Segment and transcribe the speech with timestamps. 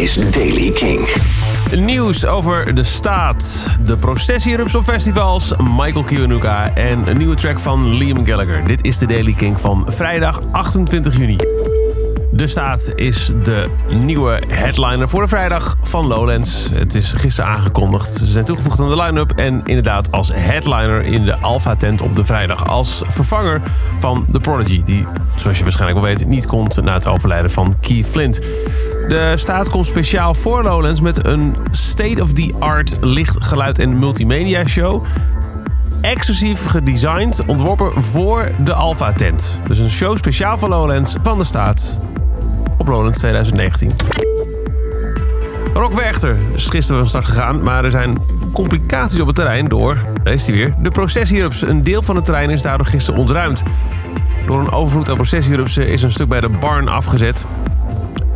[0.00, 1.08] is Daily King.
[1.76, 7.94] Nieuws over de staat, de processierups op festivals, Michael Kiwanuka en een nieuwe track van
[7.94, 8.66] Liam Gallagher.
[8.66, 11.36] Dit is de Daily King van vrijdag 28 juni.
[12.32, 16.68] De Staat is de nieuwe headliner voor de vrijdag van Lowlands.
[16.74, 18.12] Het is gisteren aangekondigd.
[18.12, 22.16] Ze zijn toegevoegd aan de line-up en inderdaad als headliner in de Alpha tent op
[22.16, 22.68] de vrijdag.
[22.68, 23.60] Als vervanger
[23.98, 27.74] van The Prodigy, die, zoals je waarschijnlijk wel weet, niet komt na het overlijden van
[27.80, 28.40] Keith Flint.
[29.08, 35.04] De Staat komt speciaal voor Lowlands met een state-of-the-art licht, geluid en multimedia show
[36.00, 39.60] exclusief gedesigned, ontworpen voor de Alpha tent.
[39.66, 41.98] Dus een show speciaal voor Lowlands van de staat
[42.90, 43.92] Lowlands 2019.
[45.74, 48.18] Rock Werchter is gisteren van start gegaan, maar er zijn
[48.52, 51.68] complicaties op het terrein door, daar is hij weer, de processierupsen.
[51.68, 53.62] Een deel van het terrein is daardoor gisteren ontruimd.
[54.46, 57.46] Door een overvloed aan processierupsen is een stuk bij de barn afgezet.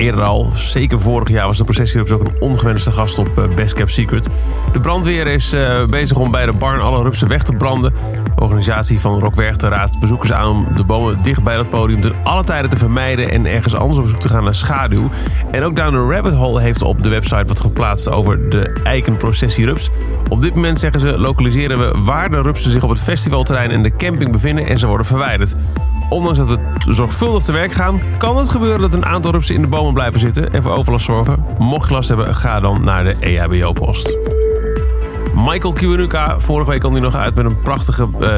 [0.00, 3.74] Eerder al, zeker vorig jaar, was de processierups ook een ongewenste gast op eh, Best
[3.74, 4.28] Cap Secret.
[4.72, 7.92] De brandweer is uh, bezig om bij de barn alle rupsen weg te branden.
[8.34, 12.00] De organisatie van Rock Werchter raadt bezoekers aan om de bomen dicht bij het podium
[12.00, 15.10] ten alle tijden te vermijden en ergens anders op zoek te gaan naar schaduw.
[15.50, 19.90] En ook Down the Rabbit Hole heeft op de website wat geplaatst over de eikenprocessierups.
[20.28, 23.82] Op dit moment zeggen ze lokaliseren we waar de rupsen zich op het festivalterrein en
[23.82, 25.56] de camping bevinden en ze worden verwijderd.
[26.10, 26.58] Ondanks dat we
[26.94, 30.20] zorgvuldig te werk gaan, kan het gebeuren dat een aantal rupsen in de bomen blijven
[30.20, 31.44] zitten en voor overlast zorgen.
[31.58, 34.18] Mocht je last hebben, ga dan naar de EHBO-post.
[35.34, 38.08] Michael Kiwanuka, vorige week kwam hij nog uit met een prachtige...
[38.20, 38.28] Uh,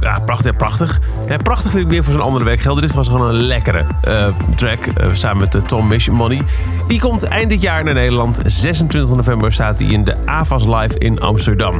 [0.00, 1.00] ja, prachtig, ja, prachtig.
[1.28, 2.82] Ja, prachtig ik meer voor zijn andere werk gelden.
[2.82, 6.42] Dit was gewoon een lekkere uh, track, uh, samen met de Tom Mish Money.
[6.88, 8.40] Die komt eind dit jaar naar Nederland.
[8.44, 11.78] 26 november staat hij in de AVAS Live in Amsterdam.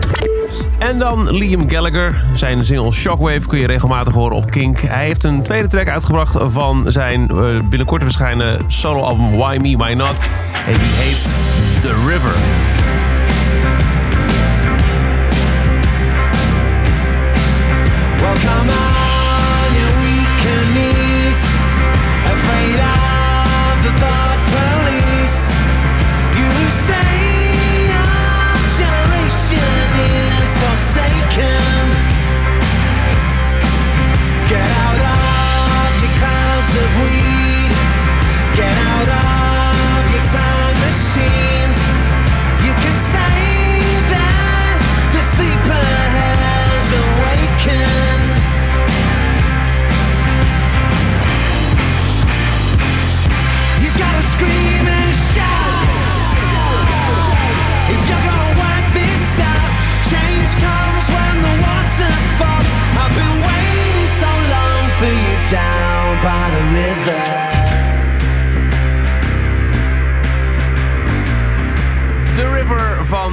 [0.79, 2.25] En dan Liam Gallagher.
[2.33, 4.81] Zijn single Shockwave kun je regelmatig horen op Kink.
[4.81, 7.27] Hij heeft een tweede track uitgebracht van zijn
[7.69, 10.25] binnenkort verschijnen soloalbum Why Me, Why Not.
[10.67, 11.39] En die heet
[11.81, 12.35] The River.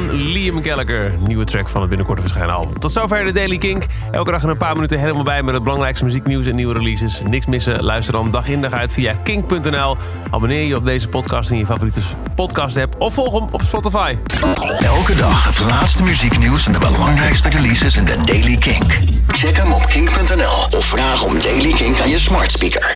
[0.10, 1.14] Liam Gallagher.
[1.28, 2.80] Nieuwe track van het binnenkort verschijnen album.
[2.80, 3.86] Tot zover de Daily Kink.
[4.12, 7.22] Elke dag in een paar minuten helemaal bij met het belangrijkste muzieknieuws en nieuwe releases.
[7.28, 7.84] Niks missen.
[7.84, 9.98] Luister dan dag in dag uit via kink.nl.
[10.30, 12.02] Abonneer je op deze podcast in je favoriete
[12.36, 12.96] podcast app.
[12.98, 14.16] Of volg hem op Spotify.
[14.80, 18.84] Elke dag het laatste muzieknieuws en de belangrijkste releases in de Daily King.
[19.28, 22.90] Check hem op kink.nl of vraag om Daily King aan je smart speaker.